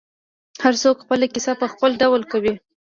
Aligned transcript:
هر 0.63 0.73
څوک 0.83 0.97
خپله 1.03 1.25
کیسه 1.33 1.53
په 1.61 1.67
خپل 1.73 1.91
ډول 2.01 2.21
کوي. 2.31 2.53